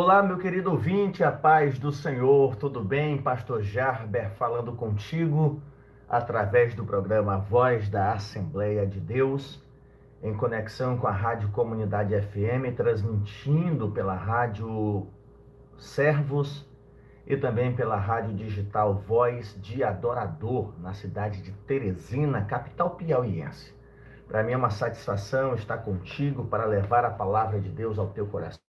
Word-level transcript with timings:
Olá, 0.00 0.22
meu 0.22 0.38
querido 0.38 0.70
ouvinte, 0.70 1.24
a 1.24 1.32
paz 1.32 1.76
do 1.76 1.90
Senhor, 1.90 2.54
tudo 2.54 2.84
bem? 2.84 3.20
Pastor 3.20 3.62
Jarber 3.64 4.30
falando 4.30 4.72
contigo 4.76 5.60
através 6.08 6.72
do 6.72 6.84
programa 6.84 7.36
Voz 7.38 7.88
da 7.88 8.12
Assembleia 8.12 8.86
de 8.86 9.00
Deus, 9.00 9.60
em 10.22 10.32
conexão 10.32 10.96
com 10.96 11.08
a 11.08 11.10
Rádio 11.10 11.50
Comunidade 11.50 12.14
FM, 12.14 12.76
transmitindo 12.76 13.90
pela 13.90 14.14
Rádio 14.14 15.08
Servos 15.76 16.64
e 17.26 17.36
também 17.36 17.74
pela 17.74 17.96
Rádio 17.96 18.36
Digital 18.36 18.94
Voz 18.94 19.60
de 19.60 19.82
Adorador, 19.82 20.80
na 20.80 20.94
cidade 20.94 21.42
de 21.42 21.50
Teresina, 21.50 22.44
capital 22.44 22.90
piauiense. 22.90 23.74
Para 24.28 24.44
mim 24.44 24.52
é 24.52 24.56
uma 24.56 24.70
satisfação 24.70 25.56
estar 25.56 25.78
contigo 25.78 26.44
para 26.44 26.66
levar 26.66 27.04
a 27.04 27.10
palavra 27.10 27.58
de 27.58 27.68
Deus 27.68 27.98
ao 27.98 28.06
teu 28.10 28.28
coração 28.28 28.68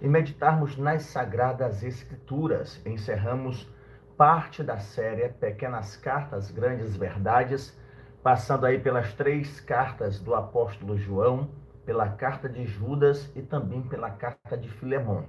e 0.00 0.08
meditarmos 0.08 0.76
nas 0.76 1.04
Sagradas 1.04 1.82
Escrituras. 1.82 2.80
Encerramos 2.86 3.68
parte 4.16 4.62
da 4.62 4.78
série 4.78 5.28
Pequenas 5.28 5.96
Cartas, 5.96 6.50
Grandes 6.50 6.96
Verdades, 6.96 7.78
passando 8.22 8.66
aí 8.66 8.78
pelas 8.78 9.12
três 9.14 9.60
cartas 9.60 10.20
do 10.20 10.34
apóstolo 10.34 10.96
João, 10.96 11.50
pela 11.84 12.08
carta 12.08 12.48
de 12.48 12.64
Judas 12.66 13.30
e 13.36 13.42
também 13.42 13.82
pela 13.82 14.10
carta 14.10 14.56
de 14.56 14.68
Filemão. 14.68 15.26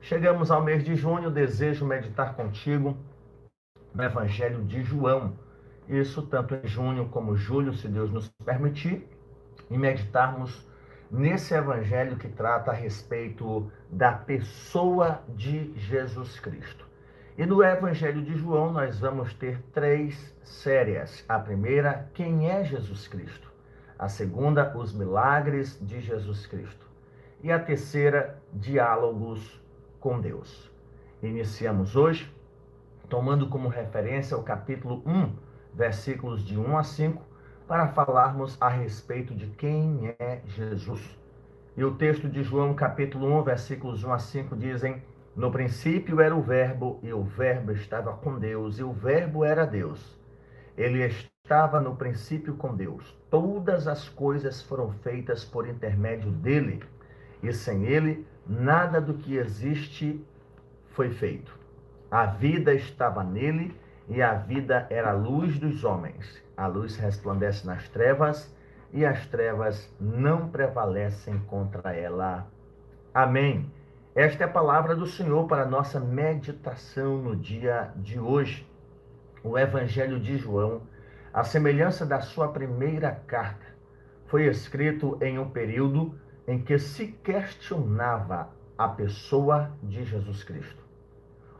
Chegamos 0.00 0.50
ao 0.50 0.62
mês 0.62 0.82
de 0.82 0.96
junho, 0.96 1.30
desejo 1.30 1.86
meditar 1.86 2.34
contigo 2.34 2.96
no 3.94 4.02
Evangelho 4.02 4.64
de 4.64 4.82
João. 4.82 5.38
Isso 5.88 6.22
tanto 6.22 6.54
em 6.54 6.66
junho 6.66 7.08
como 7.08 7.36
julho, 7.36 7.72
se 7.72 7.86
Deus 7.86 8.10
nos 8.10 8.28
permitir, 8.44 9.08
e 9.70 9.78
meditarmos 9.78 10.66
nesse 11.12 11.52
evangelho 11.52 12.16
que 12.16 12.28
trata 12.28 12.70
a 12.70 12.74
respeito 12.74 13.70
da 13.90 14.12
pessoa 14.12 15.22
de 15.28 15.70
Jesus 15.78 16.40
Cristo. 16.40 16.86
E 17.36 17.44
no 17.44 17.62
evangelho 17.62 18.22
de 18.22 18.34
João 18.34 18.72
nós 18.72 18.98
vamos 18.98 19.34
ter 19.34 19.60
três 19.74 20.34
séries. 20.42 21.22
A 21.28 21.38
primeira, 21.38 22.10
quem 22.14 22.48
é 22.50 22.64
Jesus 22.64 23.06
Cristo? 23.06 23.52
A 23.98 24.08
segunda, 24.08 24.74
os 24.76 24.94
milagres 24.94 25.78
de 25.80 26.00
Jesus 26.00 26.46
Cristo. 26.46 26.90
E 27.42 27.52
a 27.52 27.58
terceira, 27.58 28.42
diálogos 28.52 29.60
com 30.00 30.18
Deus. 30.18 30.72
Iniciamos 31.22 31.94
hoje 31.94 32.32
tomando 33.08 33.48
como 33.50 33.68
referência 33.68 34.36
o 34.38 34.42
capítulo 34.42 35.02
1, 35.04 35.36
versículos 35.74 36.42
de 36.42 36.58
1 36.58 36.78
a 36.78 36.82
5, 36.82 37.22
para 37.72 37.88
falarmos 37.88 38.54
a 38.60 38.68
respeito 38.68 39.34
de 39.34 39.46
quem 39.46 40.14
é 40.18 40.42
Jesus. 40.44 41.18
E 41.74 41.82
o 41.82 41.94
texto 41.94 42.28
de 42.28 42.42
João, 42.42 42.74
capítulo 42.74 43.34
1, 43.38 43.44
versículos 43.44 44.04
1 44.04 44.12
a 44.12 44.18
5 44.18 44.56
dizem: 44.56 45.02
No 45.34 45.50
princípio 45.50 46.20
era 46.20 46.36
o 46.36 46.42
Verbo, 46.42 47.00
e 47.02 47.14
o 47.14 47.22
Verbo 47.22 47.72
estava 47.72 48.12
com 48.12 48.38
Deus, 48.38 48.78
e 48.78 48.82
o 48.82 48.92
Verbo 48.92 49.42
era 49.42 49.64
Deus. 49.64 50.20
Ele 50.76 51.02
estava 51.02 51.80
no 51.80 51.96
princípio 51.96 52.56
com 52.56 52.76
Deus. 52.76 53.18
Todas 53.30 53.88
as 53.88 54.06
coisas 54.06 54.60
foram 54.60 54.92
feitas 54.92 55.42
por 55.42 55.66
intermédio 55.66 56.30
dele, 56.30 56.82
e 57.42 57.54
sem 57.54 57.86
ele, 57.86 58.26
nada 58.46 59.00
do 59.00 59.14
que 59.14 59.38
existe 59.38 60.22
foi 60.90 61.08
feito. 61.08 61.58
A 62.10 62.26
vida 62.26 62.74
estava 62.74 63.24
nele, 63.24 63.74
e 64.10 64.20
a 64.20 64.34
vida 64.34 64.86
era 64.90 65.12
a 65.12 65.14
luz 65.14 65.58
dos 65.58 65.84
homens. 65.84 66.42
A 66.62 66.68
luz 66.68 66.96
resplandece 66.96 67.66
nas 67.66 67.88
trevas 67.88 68.54
e 68.92 69.04
as 69.04 69.26
trevas 69.26 69.92
não 69.98 70.48
prevalecem 70.48 71.40
contra 71.40 71.92
ela. 71.92 72.46
Amém. 73.12 73.68
Esta 74.14 74.44
é 74.44 74.46
a 74.46 74.48
palavra 74.48 74.94
do 74.94 75.04
Senhor 75.04 75.48
para 75.48 75.62
a 75.62 75.68
nossa 75.68 75.98
meditação 75.98 77.16
no 77.18 77.34
dia 77.34 77.90
de 77.96 78.20
hoje. 78.20 78.64
O 79.42 79.58
Evangelho 79.58 80.20
de 80.20 80.38
João, 80.38 80.82
a 81.34 81.42
semelhança 81.42 82.06
da 82.06 82.20
sua 82.20 82.52
primeira 82.52 83.10
carta, 83.10 83.66
foi 84.26 84.46
escrito 84.46 85.18
em 85.20 85.40
um 85.40 85.50
período 85.50 86.16
em 86.46 86.62
que 86.62 86.78
se 86.78 87.08
questionava 87.08 88.50
a 88.78 88.86
pessoa 88.86 89.72
de 89.82 90.04
Jesus 90.04 90.44
Cristo. 90.44 90.81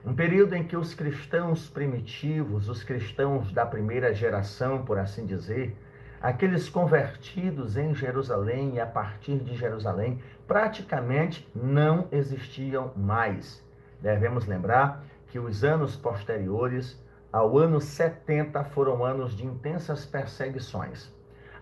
Um 0.04 0.14
período 0.14 0.54
em 0.54 0.64
que 0.64 0.76
os 0.76 0.94
cristãos 0.94 1.70
primitivos, 1.70 2.68
os 2.68 2.82
cristãos 2.82 3.52
da 3.52 3.64
primeira 3.64 4.12
geração, 4.12 4.84
por 4.84 4.98
assim 4.98 5.24
dizer, 5.24 5.76
aqueles 6.20 6.68
convertidos 6.68 7.76
em 7.76 7.94
Jerusalém 7.94 8.74
e 8.74 8.80
a 8.80 8.86
partir 8.86 9.38
de 9.38 9.54
Jerusalém, 9.54 10.20
praticamente 10.46 11.48
não 11.54 12.08
existiam 12.10 12.92
mais. 12.96 13.64
Devemos 14.00 14.44
lembrar 14.44 15.04
que 15.28 15.38
os 15.38 15.62
anos 15.62 15.94
posteriores 15.94 17.00
ao 17.32 17.56
ano 17.56 17.80
70 17.80 18.64
foram 18.64 19.04
anos 19.04 19.36
de 19.36 19.46
intensas 19.46 20.04
perseguições. 20.04 21.14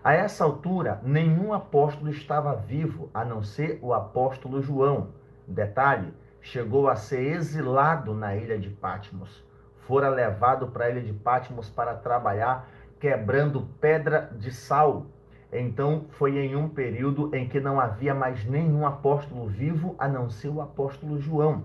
A 0.03 0.13
essa 0.13 0.43
altura, 0.43 0.99
nenhum 1.03 1.53
apóstolo 1.53 2.09
estava 2.09 2.55
vivo, 2.55 3.07
a 3.13 3.23
não 3.23 3.43
ser 3.43 3.77
o 3.83 3.93
apóstolo 3.93 4.59
João. 4.63 5.09
Detalhe: 5.47 6.11
chegou 6.41 6.89
a 6.89 6.95
ser 6.95 7.21
exilado 7.21 8.13
na 8.13 8.35
ilha 8.35 8.57
de 8.57 8.69
Patmos. 8.69 9.43
Fora 9.77 10.09
levado 10.09 10.67
para 10.67 10.85
a 10.85 10.89
ilha 10.89 11.01
de 11.01 11.13
Patmos 11.13 11.69
para 11.69 11.93
trabalhar 11.93 12.69
quebrando 12.99 13.67
pedra 13.79 14.31
de 14.37 14.51
sal. 14.51 15.05
Então 15.51 16.05
foi 16.11 16.37
em 16.37 16.55
um 16.55 16.69
período 16.69 17.35
em 17.35 17.47
que 17.47 17.59
não 17.59 17.79
havia 17.79 18.13
mais 18.13 18.45
nenhum 18.45 18.85
apóstolo 18.85 19.47
vivo 19.47 19.95
a 19.99 20.07
não 20.07 20.29
ser 20.29 20.49
o 20.49 20.61
apóstolo 20.61 21.19
João, 21.19 21.63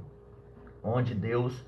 onde 0.83 1.15
Deus 1.15 1.65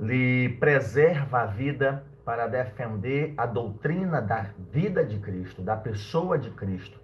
lhe 0.00 0.56
preserva 0.60 1.42
a 1.42 1.46
vida 1.46 2.04
para 2.24 2.46
defender 2.46 3.34
a 3.36 3.44
doutrina 3.44 4.20
da 4.22 4.46
vida 4.72 5.04
de 5.04 5.18
Cristo, 5.18 5.60
da 5.60 5.76
pessoa 5.76 6.38
de 6.38 6.50
Cristo 6.50 6.98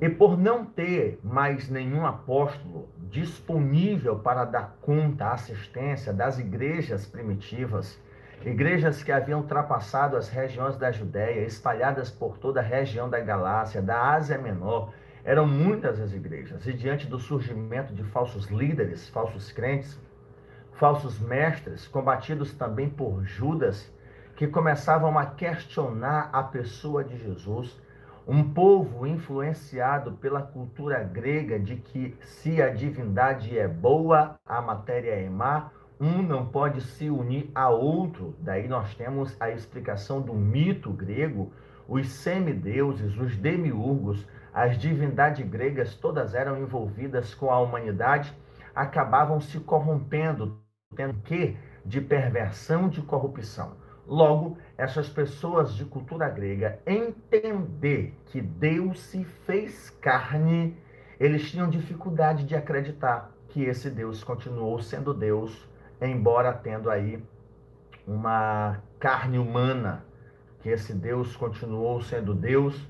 e 0.00 0.08
por 0.08 0.36
não 0.36 0.64
ter 0.64 1.18
mais 1.22 1.68
nenhum 1.68 2.04
apóstolo 2.04 2.88
disponível 3.10 4.18
para 4.18 4.44
dar 4.44 4.76
conta, 4.80 5.28
assistência 5.28 6.12
das 6.12 6.38
igrejas 6.38 7.06
primitivas, 7.06 8.00
igrejas 8.44 9.02
que 9.02 9.12
haviam 9.12 9.40
ultrapassado 9.40 10.16
as 10.16 10.28
regiões 10.28 10.76
da 10.76 10.90
Judéia, 10.90 11.46
espalhadas 11.46 12.10
por 12.10 12.38
toda 12.38 12.60
a 12.60 12.62
região 12.62 13.08
da 13.08 13.20
Galácia, 13.20 13.80
da 13.80 14.12
Ásia 14.12 14.36
Menor, 14.36 14.92
eram 15.24 15.46
muitas 15.46 15.98
as 16.00 16.12
igrejas, 16.12 16.66
e 16.66 16.72
diante 16.72 17.06
do 17.06 17.18
surgimento 17.18 17.94
de 17.94 18.02
falsos 18.02 18.46
líderes, 18.50 19.08
falsos 19.08 19.50
crentes, 19.50 19.98
falsos 20.72 21.18
mestres, 21.18 21.88
combatidos 21.88 22.52
também 22.52 22.90
por 22.90 23.24
Judas, 23.24 23.90
que 24.36 24.46
começavam 24.46 25.16
a 25.18 25.26
questionar 25.26 26.28
a 26.32 26.42
pessoa 26.42 27.04
de 27.04 27.16
Jesus, 27.16 27.80
um 28.26 28.42
povo 28.52 29.06
influenciado 29.06 30.12
pela 30.12 30.42
cultura 30.42 31.02
grega 31.02 31.58
de 31.58 31.76
que 31.76 32.16
se 32.20 32.60
a 32.62 32.70
divindade 32.70 33.58
é 33.58 33.68
boa, 33.68 34.36
a 34.46 34.62
matéria 34.62 35.10
é 35.10 35.28
má, 35.28 35.70
um 36.00 36.22
não 36.22 36.46
pode 36.46 36.80
se 36.80 37.10
unir 37.10 37.50
a 37.54 37.68
outro. 37.68 38.34
Daí 38.40 38.66
nós 38.66 38.94
temos 38.94 39.36
a 39.38 39.50
explicação 39.50 40.20
do 40.20 40.34
mito 40.34 40.90
grego, 40.90 41.52
os 41.86 42.08
semideuses, 42.08 43.16
os 43.18 43.36
demiurgos, 43.36 44.26
as 44.52 44.78
divindades 44.78 45.46
gregas 45.46 45.94
todas 45.94 46.34
eram 46.34 46.58
envolvidas 46.58 47.34
com 47.34 47.50
a 47.50 47.60
humanidade, 47.60 48.34
acabavam 48.74 49.40
se 49.40 49.60
corrompendo, 49.60 50.60
tendo 50.96 51.14
que 51.20 51.56
de 51.84 52.00
perversão, 52.00 52.88
de 52.88 53.02
corrupção. 53.02 53.76
Logo, 54.06 54.58
essas 54.76 55.08
pessoas 55.08 55.74
de 55.74 55.84
cultura 55.84 56.28
grega 56.28 56.78
entender 56.86 58.14
que 58.26 58.40
Deus 58.40 59.00
se 59.00 59.24
fez 59.24 59.90
carne, 60.00 60.76
eles 61.18 61.50
tinham 61.50 61.70
dificuldade 61.70 62.44
de 62.44 62.54
acreditar 62.54 63.32
que 63.48 63.62
esse 63.62 63.88
Deus 63.88 64.22
continuou 64.22 64.78
sendo 64.80 65.14
Deus, 65.14 65.68
embora 66.00 66.52
tendo 66.52 66.90
aí 66.90 67.24
uma 68.06 68.82
carne 68.98 69.38
humana, 69.38 70.04
que 70.60 70.68
esse 70.68 70.92
Deus 70.92 71.36
continuou 71.36 72.00
sendo 72.02 72.34
Deus, 72.34 72.88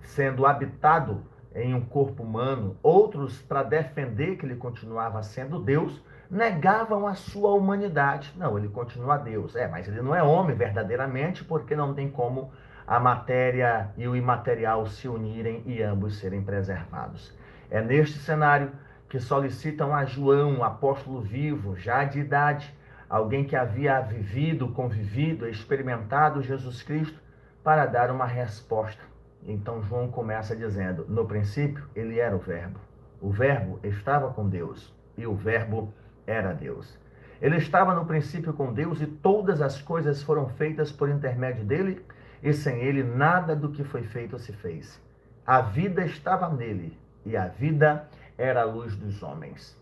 sendo 0.00 0.46
habitado 0.46 1.22
em 1.54 1.74
um 1.74 1.80
corpo 1.80 2.22
humano. 2.22 2.76
Outros, 2.82 3.40
para 3.42 3.62
defender 3.62 4.36
que 4.36 4.46
ele 4.46 4.56
continuava 4.56 5.22
sendo 5.22 5.58
Deus, 5.58 6.02
negavam 6.32 7.06
a 7.06 7.14
sua 7.14 7.52
humanidade. 7.52 8.32
Não, 8.38 8.56
ele 8.56 8.68
continua 8.68 9.18
Deus. 9.18 9.54
É, 9.54 9.68
mas 9.68 9.86
ele 9.86 10.00
não 10.00 10.14
é 10.14 10.22
homem 10.22 10.56
verdadeiramente, 10.56 11.44
porque 11.44 11.76
não 11.76 11.92
tem 11.92 12.10
como 12.10 12.50
a 12.86 12.98
matéria 12.98 13.90
e 13.98 14.08
o 14.08 14.16
imaterial 14.16 14.86
se 14.86 15.06
unirem 15.06 15.62
e 15.66 15.82
ambos 15.82 16.18
serem 16.18 16.42
preservados. 16.42 17.36
É 17.70 17.82
neste 17.82 18.18
cenário 18.18 18.72
que 19.10 19.20
solicitam 19.20 19.94
a 19.94 20.06
João, 20.06 20.64
apóstolo 20.64 21.20
vivo, 21.20 21.76
já 21.76 22.02
de 22.02 22.20
idade, 22.20 22.74
alguém 23.10 23.44
que 23.44 23.54
havia 23.54 24.00
vivido, 24.00 24.68
convivido, 24.68 25.46
experimentado 25.46 26.42
Jesus 26.42 26.82
Cristo, 26.82 27.20
para 27.62 27.84
dar 27.84 28.10
uma 28.10 28.26
resposta. 28.26 29.02
Então 29.46 29.82
João 29.82 30.08
começa 30.08 30.56
dizendo: 30.56 31.04
No 31.10 31.26
princípio, 31.26 31.84
ele 31.94 32.18
era 32.18 32.34
o 32.34 32.38
Verbo. 32.38 32.80
O 33.20 33.30
Verbo 33.30 33.78
estava 33.82 34.32
com 34.32 34.48
Deus 34.48 34.94
e 35.16 35.26
o 35.26 35.34
Verbo 35.34 35.92
era 36.26 36.52
Deus. 36.52 36.98
Ele 37.40 37.56
estava 37.56 37.94
no 37.94 38.06
princípio 38.06 38.52
com 38.52 38.72
Deus 38.72 39.00
e 39.00 39.06
todas 39.06 39.60
as 39.60 39.82
coisas 39.82 40.22
foram 40.22 40.48
feitas 40.48 40.92
por 40.92 41.08
intermédio 41.08 41.64
dele, 41.64 42.04
e 42.42 42.52
sem 42.52 42.80
ele 42.82 43.02
nada 43.02 43.54
do 43.54 43.70
que 43.70 43.84
foi 43.84 44.02
feito 44.02 44.38
se 44.38 44.52
fez. 44.52 45.00
A 45.44 45.60
vida 45.60 46.04
estava 46.04 46.48
nele, 46.48 46.96
e 47.24 47.36
a 47.36 47.48
vida 47.48 48.08
era 48.38 48.62
a 48.62 48.64
luz 48.64 48.94
dos 48.96 49.22
homens. 49.22 49.76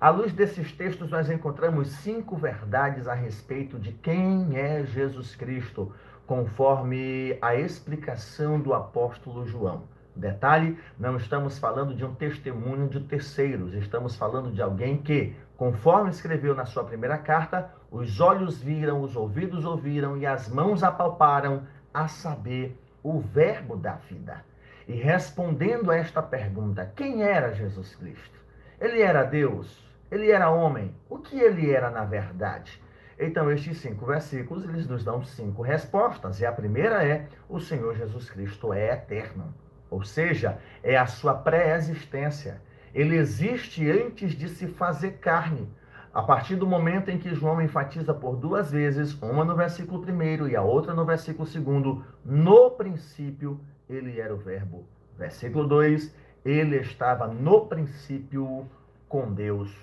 À 0.00 0.10
luz 0.10 0.32
desses 0.32 0.72
textos, 0.72 1.10
nós 1.10 1.30
encontramos 1.30 1.88
cinco 1.88 2.36
verdades 2.36 3.08
a 3.08 3.14
respeito 3.14 3.78
de 3.78 3.92
quem 3.92 4.56
é 4.56 4.84
Jesus 4.84 5.34
Cristo, 5.34 5.92
conforme 6.26 7.38
a 7.40 7.54
explicação 7.54 8.60
do 8.60 8.74
apóstolo 8.74 9.46
João. 9.46 9.84
Detalhe: 10.16 10.78
não 10.98 11.16
estamos 11.16 11.58
falando 11.58 11.94
de 11.94 12.04
um 12.04 12.14
testemunho 12.14 12.88
de 12.88 13.00
terceiros, 13.00 13.74
estamos 13.74 14.16
falando 14.16 14.50
de 14.50 14.62
alguém 14.62 14.96
que, 14.96 15.36
conforme 15.56 16.10
escreveu 16.10 16.54
na 16.54 16.64
sua 16.64 16.84
primeira 16.84 17.18
carta, 17.18 17.70
os 17.90 18.18
olhos 18.20 18.62
viram, 18.62 19.02
os 19.02 19.14
ouvidos 19.14 19.64
ouviram 19.64 20.16
e 20.16 20.26
as 20.26 20.48
mãos 20.48 20.82
apalparam, 20.82 21.66
a 21.92 22.08
saber, 22.08 22.78
o 23.02 23.20
Verbo 23.20 23.76
da 23.76 23.92
vida. 23.92 24.44
E 24.88 24.94
respondendo 24.94 25.90
a 25.90 25.96
esta 25.96 26.22
pergunta, 26.22 26.92
quem 26.94 27.22
era 27.22 27.52
Jesus 27.52 27.94
Cristo? 27.94 28.38
Ele 28.80 29.00
era 29.00 29.22
Deus? 29.22 29.84
Ele 30.10 30.30
era 30.30 30.50
homem? 30.50 30.94
O 31.08 31.18
que 31.18 31.38
ele 31.38 31.70
era 31.70 31.90
na 31.90 32.04
verdade? 32.04 32.80
Então, 33.18 33.50
estes 33.50 33.78
cinco 33.78 34.04
versículos, 34.04 34.64
eles 34.64 34.86
nos 34.86 35.02
dão 35.02 35.22
cinco 35.24 35.62
respostas. 35.62 36.38
E 36.40 36.46
a 36.46 36.52
primeira 36.52 37.02
é: 37.02 37.28
o 37.48 37.58
Senhor 37.58 37.96
Jesus 37.96 38.28
Cristo 38.30 38.72
é 38.72 38.92
eterno. 38.92 39.54
Ou 39.90 40.02
seja, 40.02 40.58
é 40.82 40.96
a 40.96 41.06
sua 41.06 41.34
pré-existência. 41.34 42.60
Ele 42.94 43.16
existe 43.16 43.88
antes 43.90 44.32
de 44.32 44.48
se 44.48 44.66
fazer 44.66 45.18
carne. 45.18 45.68
A 46.12 46.22
partir 46.22 46.56
do 46.56 46.66
momento 46.66 47.10
em 47.10 47.18
que 47.18 47.34
João 47.34 47.60
enfatiza 47.60 48.14
por 48.14 48.36
duas 48.36 48.70
vezes, 48.70 49.12
uma 49.20 49.44
no 49.44 49.54
versículo 49.54 50.02
1 50.02 50.48
e 50.48 50.56
a 50.56 50.62
outra 50.62 50.94
no 50.94 51.04
versículo 51.04 51.46
2, 51.46 52.04
no 52.24 52.70
princípio 52.70 53.60
ele 53.88 54.18
era 54.18 54.34
o 54.34 54.38
Verbo. 54.38 54.86
Versículo 55.18 55.66
2: 55.66 56.14
Ele 56.44 56.76
estava 56.76 57.26
no 57.26 57.66
princípio 57.66 58.66
com 59.08 59.32
Deus. 59.32 59.74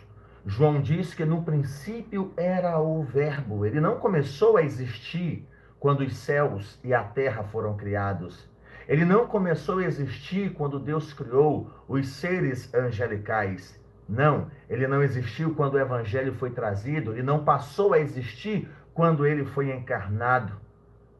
João 0.46 0.82
diz 0.82 1.14
que 1.14 1.24
no 1.24 1.44
princípio 1.44 2.34
era 2.36 2.80
o 2.80 3.04
Verbo. 3.04 3.66
Ele 3.66 3.80
não 3.80 4.00
começou 4.00 4.58
a 4.58 4.64
existir 4.64 5.48
quando 5.80 6.02
os 6.02 6.16
céus 6.16 6.80
e 6.84 6.94
a 6.94 7.04
terra 7.04 7.44
foram 7.44 7.78
criados. 7.78 8.50
Ele 8.88 9.06
não 9.06 9.28
começou 9.28 9.80
a 9.80 9.84
existir 9.84 10.54
quando 10.54 10.80
Deus 10.80 11.14
criou 11.14 11.70
os 11.88 12.08
seres 12.08 12.74
angelicais. 12.74 13.82
Não, 14.08 14.48
ele 14.70 14.88
não 14.88 15.02
existiu 15.02 15.56
quando 15.56 15.76
o 15.76 15.80
evangelho 15.80 16.34
foi 16.34 16.50
trazido, 16.50 17.14
ele 17.14 17.24
não 17.24 17.44
passou 17.44 17.94
a 17.94 18.00
existir 18.00 18.70
quando 18.94 19.26
ele 19.26 19.46
foi 19.46 19.72
encarnado. 19.72 20.54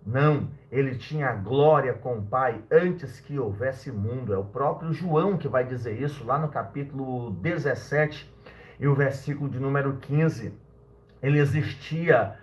Não, 0.06 0.50
ele 0.70 0.96
tinha 0.96 1.32
glória 1.32 1.94
com 1.94 2.18
o 2.18 2.22
Pai 2.22 2.62
antes 2.70 3.22
que 3.22 3.40
houvesse 3.40 3.90
mundo. 3.90 4.34
É 4.34 4.38
o 4.38 4.44
próprio 4.44 4.92
João 4.92 5.38
que 5.38 5.48
vai 5.48 5.64
dizer 5.64 6.00
isso 6.02 6.26
lá 6.26 6.38
no 6.38 6.50
capítulo 6.50 7.32
17 7.32 8.30
e 8.80 8.88
o 8.88 8.94
versículo 8.94 9.50
de 9.50 9.60
número 9.60 9.96
15. 9.98 10.54
Ele 11.22 11.40
existia, 11.40 12.36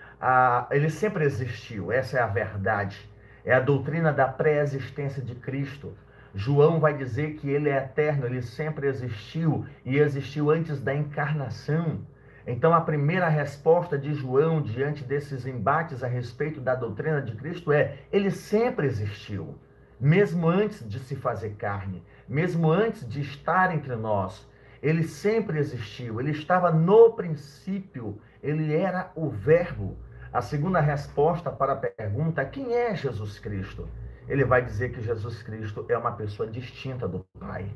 ele 0.71 0.89
sempre 0.89 1.25
existiu, 1.25 1.93
essa 1.93 2.19
é 2.19 2.23
a 2.23 2.27
verdade. 2.27 3.10
É 3.45 3.55
a 3.55 3.61
doutrina 3.61 4.13
da 4.13 4.27
pré-existência 4.29 5.23
de 5.23 5.35
Cristo. 5.35 5.95
João 6.35 6.79
vai 6.79 6.97
dizer 6.97 7.35
que 7.35 7.49
ele 7.49 7.69
é 7.69 7.79
eterno, 7.79 8.27
ele 8.27 8.43
sempre 8.43 8.87
existiu 8.87 9.67
e 9.85 9.99
existiu 9.99 10.51
antes 10.51 10.81
da 10.81 10.95
encarnação. 10.95 12.01
Então, 12.47 12.73
a 12.73 12.81
primeira 12.81 13.29
resposta 13.29 13.99
de 13.99 14.15
João 14.15 14.63
diante 14.63 15.05
desses 15.05 15.47
embates 15.47 16.03
a 16.03 16.07
respeito 16.07 16.61
da 16.61 16.75
doutrina 16.75 17.21
de 17.21 17.35
Cristo 17.35 17.73
é: 17.73 17.99
ele 18.13 18.31
sempre 18.31 18.87
existiu, 18.87 19.59
mesmo 20.01 20.49
antes 20.49 20.89
de 20.89 20.99
se 20.99 21.17
fazer 21.17 21.51
carne, 21.51 22.03
mesmo 22.29 22.71
antes 22.71 23.07
de 23.07 23.21
estar 23.21 23.75
entre 23.75 23.95
nós. 23.97 24.49
Ele 24.83 25.03
sempre 25.03 25.59
existiu, 25.59 26.21
ele 26.21 26.31
estava 26.31 26.71
no 26.71 27.13
princípio, 27.13 28.19
ele 28.43 28.75
era 28.75 29.11
o 29.15 29.29
Verbo. 29.29 29.99
A 30.33 30.41
segunda 30.41 30.79
resposta 30.81 31.51
para 31.51 31.73
a 31.73 31.77
pergunta: 31.77 32.45
quem 32.45 32.73
é 32.73 32.95
Jesus 32.95 33.41
Cristo? 33.41 33.89
Ele 34.29 34.45
vai 34.45 34.65
dizer 34.65 34.93
que 34.93 35.01
Jesus 35.01 35.43
Cristo 35.43 35.85
é 35.89 35.99
uma 35.99 36.13
pessoa 36.13 36.49
distinta 36.49 37.09
do 37.09 37.27
Pai. 37.39 37.69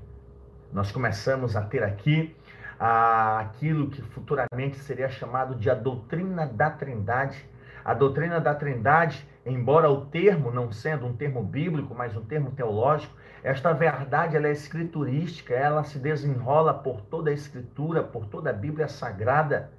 Nós 0.72 0.92
começamos 0.92 1.56
a 1.56 1.62
ter 1.62 1.82
aqui 1.82 2.36
aquilo 2.78 3.90
que 3.90 4.00
futuramente 4.02 4.76
seria 4.76 5.08
chamado 5.08 5.56
de 5.56 5.68
a 5.68 5.74
doutrina 5.74 6.46
da 6.46 6.70
Trindade. 6.70 7.44
A 7.84 7.92
doutrina 7.92 8.40
da 8.40 8.54
Trindade, 8.54 9.28
embora 9.44 9.90
o 9.90 10.06
termo 10.06 10.52
não 10.52 10.70
sendo 10.70 11.06
um 11.06 11.12
termo 11.12 11.42
bíblico, 11.42 11.92
mas 11.92 12.16
um 12.16 12.24
termo 12.24 12.52
teológico, 12.52 13.16
esta 13.42 13.72
verdade 13.72 14.36
ela 14.36 14.46
é 14.46 14.52
escriturística, 14.52 15.52
ela 15.52 15.82
se 15.82 15.98
desenrola 15.98 16.72
por 16.72 17.00
toda 17.00 17.30
a 17.30 17.34
escritura, 17.34 18.02
por 18.02 18.26
toda 18.26 18.50
a 18.50 18.52
Bíblia 18.52 18.86
sagrada. 18.86 19.70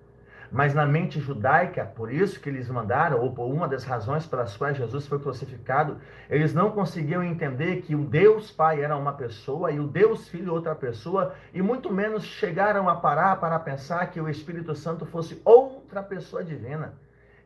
Mas 0.52 0.74
na 0.74 0.86
mente 0.86 1.20
judaica, 1.20 1.86
por 1.86 2.12
isso 2.12 2.40
que 2.40 2.50
eles 2.50 2.70
mandaram, 2.70 3.20
ou 3.20 3.34
por 3.34 3.46
uma 3.46 3.68
das 3.68 3.84
razões 3.84 4.26
pelas 4.26 4.56
quais 4.56 4.78
Jesus 4.78 5.08
foi 5.08 5.20
crucificado, 5.20 5.98
eles 6.30 6.54
não 6.54 6.72
conseguiam 6.72 7.24
entender 7.24 7.82
que 7.82 7.96
o 7.96 8.06
Deus 8.06 8.52
Pai 8.52 8.82
era 8.84 8.96
uma 8.96 9.14
pessoa 9.14 9.72
e 9.72 9.80
o 9.80 9.88
Deus 9.88 10.30
Filho 10.30 10.54
outra 10.54 10.76
pessoa, 10.76 11.34
e 11.54 11.62
muito 11.62 11.92
menos 11.92 12.24
chegaram 12.24 12.88
a 12.88 12.96
parar 12.96 13.36
para 13.38 13.60
pensar 13.60 14.10
que 14.12 14.22
o 14.22 14.30
Espírito 14.30 14.76
Santo 14.76 15.06
fosse 15.06 15.42
outra 15.44 16.02
pessoa 16.04 16.44
divina. 16.44 16.94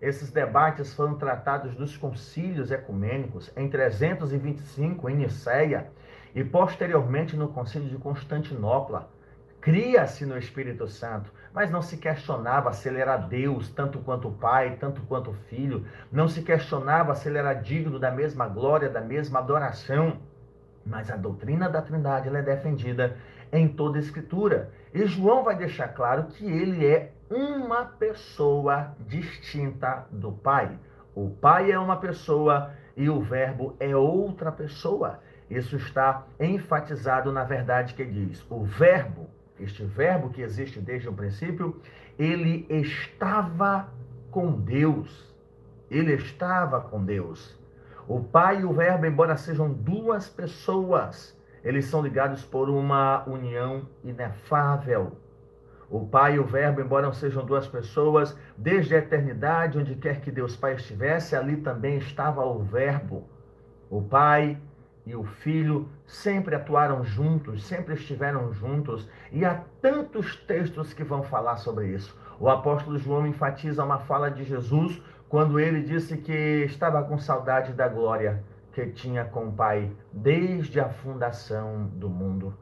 Esses 0.02 0.32
debates 0.32 0.94
foram 0.94 1.16
tratados 1.16 1.78
nos 1.78 1.98
concílios 1.98 2.72
ecumênicos 2.72 3.52
em 3.56 3.70
325 3.70 5.10
em 5.10 5.16
Niceia 5.16 5.92
e 6.34 6.42
posteriormente 6.42 7.36
no 7.36 7.50
concílio 7.50 7.90
de 7.90 7.98
Constantinopla. 7.98 9.10
Cria-se 9.60 10.26
no 10.26 10.38
Espírito 10.38 10.88
Santo, 10.88 11.34
mas 11.54 11.72
não 11.72 11.82
se 11.82 11.98
questionava 11.98 12.72
se 12.74 12.88
ele 12.88 13.00
era 13.00 13.18
Deus, 13.18 13.70
tanto 13.72 14.00
quanto 14.00 14.28
o 14.28 14.34
Pai, 14.34 14.78
tanto 14.80 15.02
quanto 15.02 15.32
o 15.32 15.34
Filho. 15.34 15.86
Não 16.12 16.28
se 16.28 16.42
questionava 16.42 17.16
se 17.16 17.28
ele 17.28 17.38
era 17.38 17.54
digno 17.54 18.00
da 18.00 18.12
mesma 18.12 18.48
glória, 18.48 18.90
da 18.90 19.02
mesma 19.02 19.40
adoração. 19.40 20.18
Mas 20.86 21.10
a 21.10 21.16
doutrina 21.16 21.70
da 21.70 21.82
Trindade 21.82 22.30
é 22.30 22.42
defendida 22.42 23.18
em 23.52 23.68
toda 23.68 23.98
a 23.98 24.02
Escritura. 24.02 24.72
E 24.94 25.06
João 25.06 25.44
vai 25.44 25.56
deixar 25.56 25.90
claro 25.90 26.26
que 26.26 26.46
ele 26.46 26.86
é 26.86 27.12
uma 27.30 27.86
pessoa 27.86 28.96
distinta 29.00 30.06
do 30.12 30.32
Pai. 30.32 30.78
O 31.16 31.30
Pai 31.30 31.72
é 31.72 31.80
uma 31.80 31.98
pessoa 31.98 32.72
e 32.96 33.10
o 33.10 33.20
Verbo 33.20 33.76
é 33.80 33.96
outra 33.96 34.52
pessoa. 34.52 35.20
Isso 35.50 35.76
está 35.76 36.26
enfatizado 36.40 37.32
na 37.32 37.44
verdade 37.44 37.94
que 37.94 38.06
diz: 38.06 38.46
o 38.50 38.64
Verbo 38.64 39.30
este 39.60 39.84
verbo 39.84 40.30
que 40.30 40.42
existe 40.42 40.80
desde 40.80 41.10
o 41.10 41.14
princípio, 41.14 41.82
ele 42.18 42.66
estava 42.70 43.90
com 44.32 44.52
Deus. 44.52 45.34
Ele 45.90 46.14
estava 46.14 46.82
com 46.82 47.04
Deus. 47.04 47.58
O 48.08 48.24
Pai 48.24 48.62
e 48.62 48.66
o 48.66 48.74
Verbo, 48.74 49.06
embora 49.06 49.38
sejam 49.38 49.72
duas 49.72 50.28
pessoas, 50.28 51.38
eles 51.64 51.86
são 51.86 52.02
ligados 52.02 52.44
por 52.44 52.70
uma 52.70 53.24
união 53.28 53.88
inefável. 54.04 55.18
O 55.90 56.06
Pai 56.06 56.36
e 56.36 56.40
o 56.40 56.44
Verbo, 56.44 56.82
embora 56.82 57.08
não 57.08 57.14
sejam 57.14 57.46
duas 57.46 57.68
pessoas, 57.68 58.38
desde 58.58 58.96
a 58.96 59.00
eternidade, 59.00 59.78
onde 59.78 59.96
quer 59.96 60.22
que 60.22 60.32
Deus 60.32 60.56
Pai 60.56 60.76
estivesse, 60.76 61.36
ali 61.36 61.58
também 61.58 61.98
estava 61.98 62.46
o 62.46 62.60
Verbo. 62.60 63.28
O 63.90 64.02
Pai 64.02 64.58
e 65.10 65.16
o 65.16 65.24
Filho 65.24 65.90
sempre 66.06 66.54
atuaram 66.54 67.04
juntos, 67.04 67.66
sempre 67.66 67.96
estiveram 67.96 68.54
juntos, 68.54 69.10
e 69.32 69.44
há 69.44 69.64
tantos 69.82 70.36
textos 70.36 70.94
que 70.94 71.04
vão 71.04 71.24
falar 71.24 71.58
sobre 71.58 71.88
isso. 71.88 72.16
O 72.40 72.48
apóstolo 72.48 73.00
João 73.00 73.26
enfatiza 73.26 73.84
uma 73.84 73.98
fala 73.98 74.30
de 74.30 74.44
Jesus 74.44 75.02
quando 75.28 75.60
ele 75.60 75.82
disse 75.82 76.16
que 76.16 76.64
estava 76.64 77.02
com 77.02 77.18
saudade 77.18 77.74
da 77.74 77.88
glória 77.88 78.44
que 78.72 78.86
tinha 78.86 79.26
com 79.26 79.48
o 79.48 79.52
Pai 79.52 79.92
desde 80.14 80.80
a 80.80 80.90
fundação 80.90 81.88
do 81.96 82.08
mundo. 82.08 82.56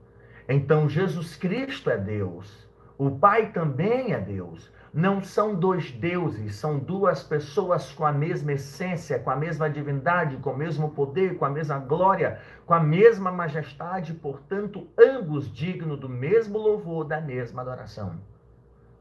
Então 0.48 0.88
Jesus 0.88 1.36
Cristo 1.36 1.90
é 1.90 1.98
Deus. 1.98 2.66
O 2.98 3.12
Pai 3.12 3.52
também 3.52 4.14
é 4.14 4.22
Deus. 4.22 4.72
Não 4.98 5.22
são 5.22 5.54
dois 5.54 5.92
deuses, 5.92 6.56
são 6.56 6.80
duas 6.80 7.22
pessoas 7.22 7.92
com 7.92 8.04
a 8.04 8.12
mesma 8.12 8.54
essência, 8.54 9.20
com 9.20 9.30
a 9.30 9.36
mesma 9.36 9.70
divindade, 9.70 10.38
com 10.38 10.50
o 10.50 10.58
mesmo 10.58 10.90
poder, 10.90 11.38
com 11.38 11.46
a 11.46 11.52
mesma 11.52 11.78
glória, 11.78 12.42
com 12.66 12.74
a 12.74 12.80
mesma 12.80 13.32
majestade, 13.32 14.16
portanto, 14.16 14.88
ambos 14.98 15.54
dignos 15.54 16.00
do 16.00 16.10
mesmo 16.10 16.58
louvor, 16.58 17.06
da 17.06 17.22
mesma 17.22 17.62
adoração. 17.62 18.20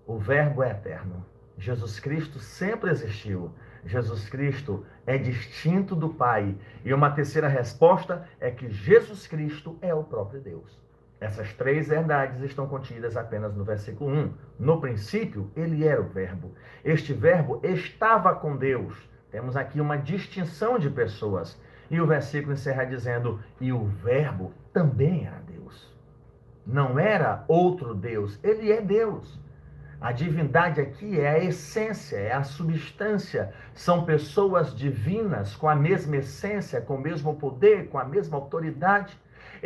O 0.07 0.19
Verbo 0.19 0.63
é 0.63 0.73
eterno. 0.73 1.25
Jesus 1.57 1.99
Cristo 1.99 2.39
sempre 2.39 2.91
existiu. 2.91 3.55
Jesus 3.83 4.29
Cristo 4.29 4.85
é 5.07 5.17
distinto 5.17 5.97
do 5.97 6.11
Pai. 6.11 6.59
E 6.85 6.93
uma 6.93 7.11
terceira 7.11 7.49
resposta 7.49 8.29
é 8.39 8.51
que 8.51 8.69
Jesus 8.69 9.27
Cristo 9.27 9.79
é 9.81 9.95
o 9.95 10.05
próprio 10.05 10.43
Deus. 10.43 10.79
Essas 11.19 11.53
três 11.55 11.89
verdades 11.89 12.43
estão 12.43 12.67
contidas 12.67 13.17
apenas 13.17 13.55
no 13.55 13.65
versículo 13.65 14.11
1. 14.11 14.35
No 14.59 14.81
princípio, 14.81 15.51
ele 15.57 15.87
era 15.87 16.01
o 16.01 16.09
Verbo. 16.09 16.55
Este 16.85 17.15
Verbo 17.15 17.61
estava 17.63 18.35
com 18.35 18.57
Deus. 18.57 18.95
Temos 19.31 19.57
aqui 19.57 19.81
uma 19.81 19.97
distinção 19.97 20.79
de 20.79 20.91
pessoas. 20.91 21.59
E 21.91 22.01
o 22.01 22.07
versículo 22.07 22.53
encerra 22.53 22.85
dizendo: 22.85 23.41
E 23.61 23.73
o 23.73 23.85
Verbo 23.85 24.53
também 24.73 25.27
era 25.27 25.39
Deus. 25.39 25.95
Não 26.67 26.99
era 26.99 27.45
outro 27.47 27.95
Deus, 27.95 28.39
ele 28.43 28.73
é 28.73 28.81
Deus. 28.81 29.39
A 30.01 30.13
divindade 30.13 30.81
aqui 30.81 31.19
é 31.19 31.29
a 31.29 31.39
essência, 31.43 32.17
é 32.17 32.33
a 32.33 32.43
substância. 32.43 33.55
São 33.73 34.05
pessoas 34.05 34.75
divinas 34.75 35.57
com 35.57 35.69
a 35.69 35.75
mesma 35.75 36.17
essência, 36.17 36.81
com 36.81 36.97
o 36.97 37.01
mesmo 37.01 37.37
poder, 37.37 37.89
com 37.89 37.99
a 37.99 38.05
mesma 38.05 38.37
autoridade. 38.37 39.19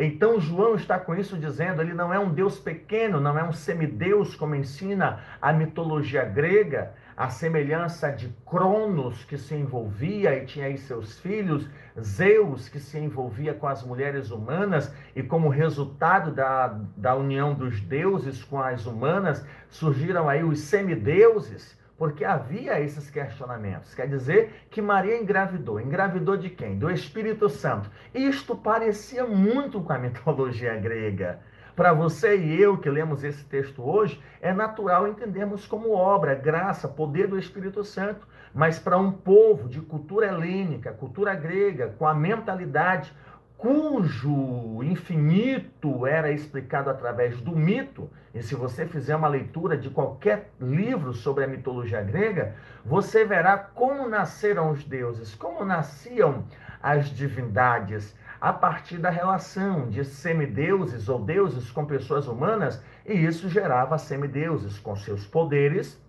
Então 0.03 0.39
João 0.39 0.73
está 0.73 0.97
com 0.97 1.13
isso 1.13 1.37
dizendo, 1.37 1.79
ele 1.79 1.93
não 1.93 2.11
é 2.11 2.17
um 2.17 2.33
Deus 2.33 2.59
pequeno, 2.59 3.19
não 3.19 3.37
é 3.37 3.43
um 3.43 3.51
semideus 3.51 4.35
como 4.35 4.55
ensina 4.55 5.19
a 5.39 5.53
mitologia 5.53 6.25
grega, 6.25 6.93
a 7.15 7.29
semelhança 7.29 8.09
de 8.11 8.35
Cronos 8.43 9.23
que 9.25 9.37
se 9.37 9.53
envolvia 9.53 10.35
e 10.35 10.45
tinha 10.47 10.65
aí 10.65 10.77
seus 10.79 11.19
filhos, 11.19 11.69
Zeus 11.99 12.67
que 12.67 12.79
se 12.79 12.97
envolvia 12.97 13.53
com 13.53 13.67
as 13.67 13.83
mulheres 13.83 14.31
humanas 14.31 14.91
e 15.15 15.21
como 15.21 15.49
resultado 15.49 16.31
da, 16.31 16.79
da 16.97 17.13
união 17.13 17.53
dos 17.53 17.79
deuses 17.79 18.43
com 18.43 18.59
as 18.59 18.87
humanas 18.87 19.45
surgiram 19.69 20.27
aí 20.27 20.43
os 20.43 20.61
semideuses 20.61 21.79
porque 22.01 22.25
havia 22.25 22.79
esses 22.79 23.11
questionamentos. 23.11 23.93
Quer 23.93 24.07
dizer 24.07 24.65
que 24.71 24.81
Maria 24.81 25.21
engravidou. 25.21 25.79
Engravidou 25.79 26.35
de 26.35 26.49
quem? 26.49 26.75
Do 26.75 26.89
Espírito 26.89 27.47
Santo. 27.47 27.91
Isto 28.11 28.55
parecia 28.55 29.23
muito 29.23 29.79
com 29.79 29.93
a 29.93 29.99
mitologia 29.99 30.75
grega. 30.77 31.41
Para 31.75 31.93
você 31.93 32.35
e 32.35 32.59
eu 32.59 32.75
que 32.79 32.89
lemos 32.89 33.23
esse 33.23 33.45
texto 33.45 33.87
hoje, 33.87 34.19
é 34.41 34.51
natural 34.51 35.07
entendermos 35.07 35.67
como 35.67 35.93
obra, 35.93 36.33
graça, 36.33 36.87
poder 36.87 37.27
do 37.27 37.37
Espírito 37.37 37.83
Santo. 37.83 38.27
Mas 38.51 38.79
para 38.79 38.97
um 38.97 39.11
povo 39.11 39.69
de 39.69 39.79
cultura 39.79 40.25
helênica, 40.25 40.91
cultura 40.91 41.35
grega, 41.35 41.93
com 41.99 42.07
a 42.07 42.15
mentalidade 42.15 43.13
cujo 43.61 44.81
infinito 44.81 46.07
era 46.07 46.31
explicado 46.31 46.89
através 46.89 47.39
do 47.39 47.55
mito, 47.55 48.09
e 48.33 48.41
se 48.41 48.55
você 48.55 48.87
fizer 48.87 49.15
uma 49.15 49.27
leitura 49.27 49.77
de 49.77 49.87
qualquer 49.87 50.49
livro 50.59 51.13
sobre 51.13 51.43
a 51.43 51.47
mitologia 51.47 52.01
grega, 52.01 52.55
você 52.83 53.23
verá 53.23 53.55
como 53.59 54.09
nasceram 54.09 54.71
os 54.71 54.83
deuses, 54.83 55.35
como 55.35 55.63
nasciam 55.63 56.43
as 56.81 57.11
divindades, 57.11 58.15
a 58.41 58.51
partir 58.51 58.97
da 58.97 59.11
relação 59.11 59.87
de 59.87 60.03
semideuses 60.03 61.07
ou 61.07 61.23
deuses 61.23 61.69
com 61.69 61.85
pessoas 61.85 62.27
humanas, 62.27 62.83
e 63.05 63.13
isso 63.13 63.47
gerava 63.47 63.99
semideuses 63.99 64.79
com 64.79 64.95
seus 64.95 65.27
poderes 65.27 66.01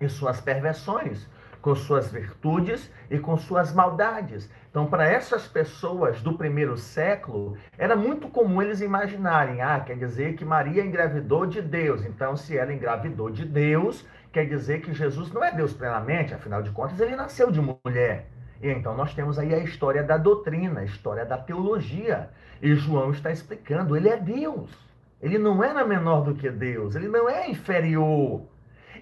e 0.00 0.08
suas 0.08 0.40
perversões 0.40 1.28
com 1.60 1.74
suas 1.74 2.10
virtudes 2.10 2.90
e 3.10 3.18
com 3.18 3.36
suas 3.36 3.72
maldades. 3.72 4.50
Então, 4.70 4.86
para 4.86 5.06
essas 5.06 5.46
pessoas 5.46 6.20
do 6.22 6.34
primeiro 6.34 6.76
século, 6.76 7.56
era 7.76 7.96
muito 7.96 8.28
comum 8.28 8.62
eles 8.62 8.80
imaginarem: 8.80 9.60
ah, 9.60 9.80
quer 9.80 9.96
dizer 9.96 10.34
que 10.34 10.44
Maria 10.44 10.84
engravidou 10.84 11.46
de 11.46 11.60
Deus. 11.60 12.04
Então, 12.04 12.36
se 12.36 12.56
ela 12.56 12.72
engravidou 12.72 13.30
de 13.30 13.44
Deus, 13.44 14.06
quer 14.32 14.46
dizer 14.46 14.80
que 14.80 14.92
Jesus 14.92 15.32
não 15.32 15.42
é 15.42 15.52
Deus 15.52 15.72
plenamente, 15.72 16.34
afinal 16.34 16.62
de 16.62 16.70
contas, 16.70 17.00
ele 17.00 17.16
nasceu 17.16 17.50
de 17.50 17.60
mulher. 17.60 18.30
E 18.60 18.68
então 18.68 18.96
nós 18.96 19.14
temos 19.14 19.38
aí 19.38 19.54
a 19.54 19.58
história 19.58 20.02
da 20.02 20.16
doutrina, 20.16 20.80
a 20.80 20.84
história 20.84 21.24
da 21.24 21.38
teologia. 21.38 22.30
E 22.60 22.74
João 22.74 23.10
está 23.10 23.30
explicando: 23.30 23.96
ele 23.96 24.08
é 24.08 24.16
Deus. 24.16 24.70
Ele 25.20 25.38
não 25.38 25.62
é 25.64 25.84
menor 25.84 26.22
do 26.22 26.34
que 26.34 26.48
Deus, 26.48 26.94
ele 26.94 27.08
não 27.08 27.28
é 27.28 27.50
inferior. 27.50 28.46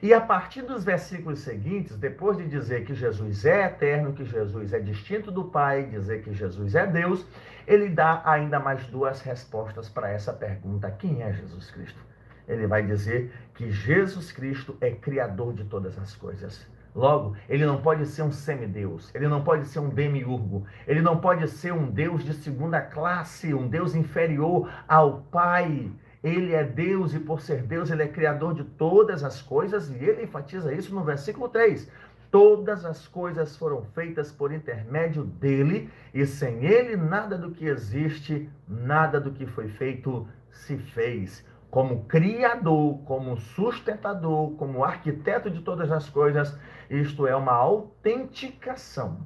E 0.03 0.13
a 0.13 0.21
partir 0.21 0.63
dos 0.63 0.85
versículos 0.85 1.41
seguintes, 1.41 1.97
depois 1.99 2.37
de 2.37 2.47
dizer 2.47 2.85
que 2.85 2.95
Jesus 2.95 3.45
é 3.45 3.67
eterno, 3.67 4.13
que 4.13 4.25
Jesus 4.25 4.73
é 4.73 4.79
distinto 4.79 5.31
do 5.31 5.45
Pai, 5.45 5.85
dizer 5.85 6.23
que 6.23 6.33
Jesus 6.33 6.75
é 6.75 6.87
Deus, 6.87 7.27
ele 7.67 7.89
dá 7.89 8.23
ainda 8.25 8.61
mais 8.61 8.87
duas 8.87 9.21
respostas 9.21 9.89
para 9.89 10.11
essa 10.11 10.33
pergunta: 10.33 10.91
quem 10.91 11.23
é 11.23 11.33
Jesus 11.33 11.71
Cristo? 11.71 12.01
Ele 12.47 12.67
vai 12.67 12.83
dizer 12.83 13.33
que 13.55 13.71
Jesus 13.71 14.31
Cristo 14.31 14.77
é 14.81 14.91
criador 14.91 15.53
de 15.53 15.65
todas 15.65 15.99
as 15.99 16.15
coisas. 16.15 16.67
Logo, 16.95 17.37
ele 17.47 17.67
não 17.67 17.83
pode 17.83 18.07
ser 18.07 18.23
um 18.23 18.33
semideus, 18.33 19.15
ele 19.15 19.29
não 19.29 19.45
pode 19.45 19.67
ser 19.67 19.81
um 19.81 19.91
demiurgo, 19.91 20.65
ele 20.87 21.03
não 21.03 21.19
pode 21.19 21.47
ser 21.49 21.73
um 21.73 21.91
deus 21.91 22.25
de 22.25 22.33
segunda 22.33 22.81
classe, 22.81 23.53
um 23.53 23.69
deus 23.69 23.95
inferior 23.95 24.71
ao 24.89 25.21
Pai. 25.31 25.91
Ele 26.27 26.55
é 26.55 26.65
Deus 26.65 27.15
e 27.15 27.21
por 27.21 27.41
ser 27.41 27.63
Deus, 27.63 27.89
ele 27.89 28.03
é 28.03 28.09
criador 28.09 28.53
de 28.53 28.65
todas 28.65 29.23
as 29.23 29.41
coisas, 29.41 29.89
e 29.89 29.95
ele 29.95 30.25
enfatiza 30.25 30.75
isso 30.75 30.93
no 30.93 31.05
versículo 31.05 31.49
3. 31.49 31.89
Todas 32.33 32.85
as 32.85 33.07
coisas 33.07 33.57
foram 33.57 33.85
feitas 33.95 34.33
por 34.33 34.53
intermédio 34.53 35.23
dele, 35.23 35.89
e 36.13 36.27
sem 36.27 36.65
ele 36.65 36.97
nada 36.97 37.39
do 37.39 37.53
que 37.53 37.67
existe, 37.67 38.51
nada 38.67 39.21
do 39.21 39.31
que 39.31 39.47
foi 39.47 39.69
feito 39.69 40.27
se 40.51 40.77
fez. 40.77 41.47
Como 41.71 42.07
criador, 42.07 42.99
como 43.05 43.37
sustentador, 43.37 44.51
como 44.57 44.83
arquiteto 44.83 45.49
de 45.49 45.61
todas 45.61 45.93
as 45.93 46.11
coisas, 46.11 46.59
isto 46.91 47.25
é 47.29 47.37
uma 47.37 47.53
autenticação, 47.53 49.25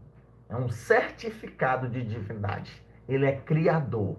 é 0.51 0.55
um 0.55 0.69
certificado 0.69 1.89
de 1.89 2.03
divindade. 2.03 2.71
Ele 3.09 3.25
é 3.25 3.33
criador. 3.33 4.19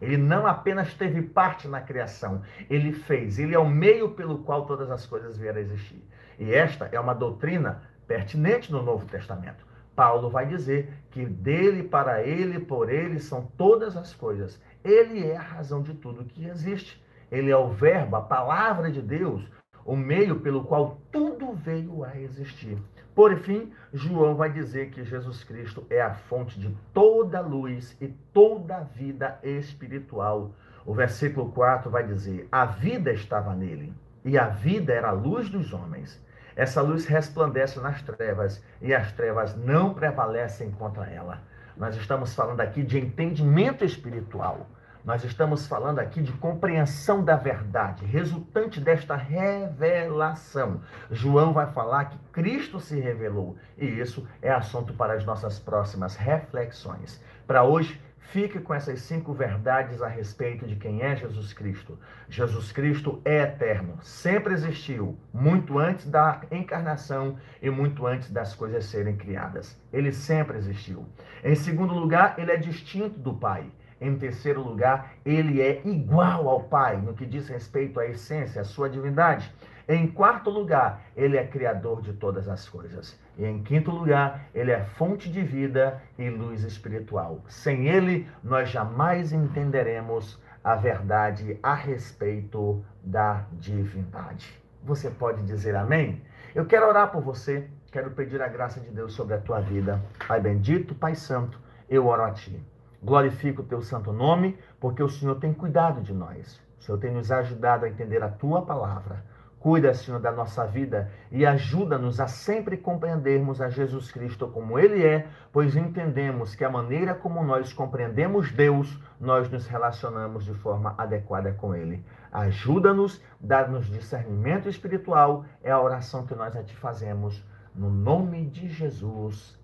Ele 0.00 0.16
não 0.16 0.46
apenas 0.46 0.94
teve 0.94 1.22
parte 1.22 1.68
na 1.68 1.80
criação, 1.80 2.42
ele 2.68 2.92
fez. 2.92 3.38
Ele 3.38 3.54
é 3.54 3.58
o 3.58 3.68
meio 3.68 4.10
pelo 4.10 4.38
qual 4.38 4.66
todas 4.66 4.90
as 4.90 5.04
coisas 5.06 5.36
vieram 5.36 5.58
a 5.58 5.62
existir. 5.62 6.02
E 6.38 6.54
esta 6.54 6.88
é 6.90 6.98
uma 6.98 7.14
doutrina 7.14 7.82
pertinente 8.06 8.72
no 8.72 8.82
Novo 8.82 9.06
Testamento. 9.06 9.64
Paulo 9.94 10.30
vai 10.30 10.46
dizer 10.46 10.92
que 11.10 11.26
dele, 11.26 11.82
para 11.82 12.22
ele, 12.22 12.58
por 12.58 12.90
ele 12.90 13.18
são 13.20 13.42
todas 13.58 13.96
as 13.96 14.14
coisas. 14.14 14.60
Ele 14.82 15.26
é 15.26 15.36
a 15.36 15.42
razão 15.42 15.82
de 15.82 15.92
tudo 15.92 16.24
que 16.24 16.46
existe. 16.46 17.02
Ele 17.30 17.50
é 17.50 17.56
o 17.56 17.68
Verbo, 17.68 18.16
a 18.16 18.22
palavra 18.22 18.90
de 18.90 19.02
Deus, 19.02 19.46
o 19.84 19.96
meio 19.96 20.40
pelo 20.40 20.64
qual 20.64 21.00
tudo 21.10 21.52
veio 21.52 22.04
a 22.04 22.16
existir. 22.18 22.78
Por 23.14 23.36
fim, 23.36 23.72
João 23.92 24.34
vai 24.34 24.50
dizer 24.50 24.90
que 24.90 25.04
Jesus 25.04 25.42
Cristo 25.44 25.84
é 25.90 26.00
a 26.00 26.14
fonte 26.14 26.58
de 26.58 26.74
toda 26.94 27.40
luz 27.40 27.96
e 28.00 28.08
toda 28.32 28.84
vida 28.94 29.38
espiritual. 29.42 30.52
O 30.86 30.94
versículo 30.94 31.50
4 31.52 31.90
vai 31.90 32.06
dizer: 32.06 32.48
A 32.50 32.64
vida 32.64 33.12
estava 33.12 33.54
nele, 33.54 33.92
e 34.24 34.38
a 34.38 34.46
vida 34.46 34.92
era 34.92 35.08
a 35.08 35.12
luz 35.12 35.50
dos 35.50 35.72
homens. 35.72 36.24
Essa 36.56 36.80
luz 36.80 37.06
resplandece 37.06 37.80
nas 37.80 38.00
trevas, 38.02 38.62
e 38.80 38.94
as 38.94 39.12
trevas 39.12 39.56
não 39.56 39.94
prevalecem 39.94 40.70
contra 40.70 41.06
ela. 41.06 41.42
Nós 41.76 41.96
estamos 41.96 42.34
falando 42.34 42.60
aqui 42.60 42.82
de 42.82 42.98
entendimento 42.98 43.84
espiritual. 43.84 44.66
Nós 45.02 45.24
estamos 45.24 45.66
falando 45.66 45.98
aqui 45.98 46.20
de 46.20 46.32
compreensão 46.32 47.24
da 47.24 47.34
verdade, 47.34 48.04
resultante 48.04 48.78
desta 48.78 49.16
revelação. 49.16 50.82
João 51.10 51.54
vai 51.54 51.66
falar 51.66 52.06
que 52.06 52.18
Cristo 52.30 52.78
se 52.78 53.00
revelou, 53.00 53.56
e 53.78 53.86
isso 53.86 54.28
é 54.42 54.50
assunto 54.50 54.92
para 54.92 55.14
as 55.14 55.24
nossas 55.24 55.58
próximas 55.58 56.16
reflexões. 56.16 57.22
Para 57.46 57.64
hoje, 57.64 57.98
fique 58.18 58.60
com 58.60 58.74
essas 58.74 59.00
cinco 59.00 59.32
verdades 59.32 60.02
a 60.02 60.06
respeito 60.06 60.66
de 60.66 60.76
quem 60.76 61.02
é 61.02 61.16
Jesus 61.16 61.54
Cristo. 61.54 61.98
Jesus 62.28 62.70
Cristo 62.70 63.22
é 63.24 63.42
eterno, 63.42 63.98
sempre 64.02 64.52
existiu, 64.52 65.18
muito 65.32 65.78
antes 65.78 66.06
da 66.06 66.42
encarnação 66.50 67.38
e 67.62 67.70
muito 67.70 68.06
antes 68.06 68.30
das 68.30 68.54
coisas 68.54 68.84
serem 68.84 69.16
criadas. 69.16 69.80
Ele 69.90 70.12
sempre 70.12 70.58
existiu. 70.58 71.06
Em 71.42 71.54
segundo 71.54 71.94
lugar, 71.94 72.34
ele 72.38 72.52
é 72.52 72.56
distinto 72.58 73.18
do 73.18 73.32
Pai. 73.32 73.72
Em 74.00 74.16
terceiro 74.16 74.62
lugar, 74.62 75.12
ele 75.24 75.60
é 75.60 75.82
igual 75.84 76.48
ao 76.48 76.62
Pai 76.62 76.96
no 76.96 77.12
que 77.12 77.26
diz 77.26 77.48
respeito 77.48 78.00
à 78.00 78.06
essência, 78.06 78.62
à 78.62 78.64
sua 78.64 78.88
divindade. 78.88 79.52
Em 79.88 80.06
quarto 80.06 80.50
lugar, 80.50 81.02
ele 81.16 81.36
é 81.36 81.44
criador 81.44 82.00
de 82.00 82.12
todas 82.12 82.48
as 82.48 82.68
coisas. 82.68 83.18
E 83.36 83.44
em 83.44 83.62
quinto 83.62 83.90
lugar, 83.90 84.46
ele 84.54 84.70
é 84.70 84.80
fonte 84.80 85.30
de 85.30 85.42
vida 85.42 86.00
e 86.16 86.30
luz 86.30 86.62
espiritual. 86.62 87.42
Sem 87.48 87.88
ele, 87.88 88.28
nós 88.42 88.68
jamais 88.70 89.32
entenderemos 89.32 90.40
a 90.62 90.76
verdade 90.76 91.58
a 91.62 91.74
respeito 91.74 92.84
da 93.02 93.44
divindade. 93.52 94.62
Você 94.84 95.10
pode 95.10 95.42
dizer 95.42 95.74
amém? 95.74 96.22
Eu 96.54 96.66
quero 96.66 96.86
orar 96.86 97.10
por 97.10 97.20
você, 97.22 97.68
quero 97.90 98.10
pedir 98.10 98.40
a 98.40 98.48
graça 98.48 98.80
de 98.80 98.90
Deus 98.90 99.12
sobre 99.12 99.34
a 99.34 99.38
tua 99.38 99.60
vida. 99.60 100.00
Pai 100.26 100.40
bendito, 100.40 100.94
Pai 100.94 101.14
santo, 101.14 101.60
eu 101.88 102.06
oro 102.06 102.22
a 102.22 102.30
ti. 102.30 102.62
Glorifico 103.02 103.62
o 103.62 103.64
teu 103.64 103.80
santo 103.80 104.12
nome, 104.12 104.58
porque 104.78 105.02
o 105.02 105.08
Senhor 105.08 105.36
tem 105.36 105.52
cuidado 105.52 106.02
de 106.02 106.12
nós. 106.12 106.60
O 106.78 106.82
Senhor 106.82 106.98
tem 106.98 107.12
nos 107.12 107.30
ajudado 107.30 107.84
a 107.84 107.88
entender 107.88 108.22
a 108.22 108.28
tua 108.28 108.62
palavra. 108.62 109.24
Cuida, 109.60 109.92
Senhor, 109.92 110.18
da 110.18 110.32
nossa 110.32 110.66
vida 110.66 111.10
e 111.30 111.44
ajuda-nos 111.44 112.18
a 112.18 112.26
sempre 112.26 112.78
compreendermos 112.78 113.60
a 113.60 113.68
Jesus 113.68 114.10
Cristo 114.10 114.48
como 114.48 114.78
Ele 114.78 115.04
é, 115.04 115.26
pois 115.52 115.76
entendemos 115.76 116.54
que 116.54 116.64
a 116.64 116.70
maneira 116.70 117.14
como 117.14 117.44
nós 117.44 117.70
compreendemos 117.70 118.50
Deus, 118.50 118.98
nós 119.20 119.50
nos 119.50 119.66
relacionamos 119.66 120.46
de 120.46 120.54
forma 120.54 120.94
adequada 120.96 121.52
com 121.52 121.74
Ele. 121.74 122.02
Ajuda-nos, 122.32 123.22
dá-nos 123.38 123.86
discernimento 123.86 124.66
espiritual, 124.66 125.44
é 125.62 125.70
a 125.70 125.80
oração 125.80 126.24
que 126.24 126.34
nós 126.34 126.56
a 126.56 126.62
te 126.62 126.74
fazemos, 126.74 127.44
no 127.74 127.90
nome 127.90 128.46
de 128.46 128.66
Jesus. 128.66 129.58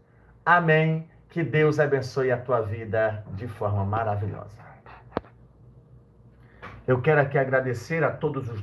Amém. 0.45 1.09
Que 1.37 1.45
Deus 1.45 1.79
abençoe 1.79 2.33
a 2.33 2.39
tua 2.39 2.63
vida 2.63 3.23
de 3.33 3.47
forma 3.47 3.85
maravilhosa. 3.85 4.59
Eu 6.87 7.03
quero 7.03 7.21
aqui 7.21 7.37
agradecer 7.37 8.03
a 8.03 8.11
todos 8.11 8.49
os 8.49 8.63